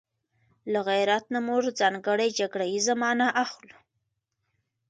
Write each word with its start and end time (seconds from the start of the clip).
له 0.71 0.79
غيرت 0.89 1.25
نه 1.33 1.39
موږ 1.47 1.63
ځانګړې 1.79 2.27
جګړه 2.39 2.65
ييزه 2.71 2.93
مانا 3.01 3.27
اخلو 3.43 3.77